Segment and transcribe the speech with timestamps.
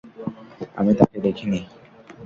[0.75, 1.59] আমি তাকে দেখিনি।